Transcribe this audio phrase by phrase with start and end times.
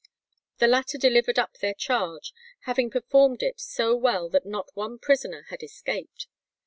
[0.57, 5.43] The latter delivered up their charge, "having performed it so well that not one prisoner
[5.51, 6.25] had escaped."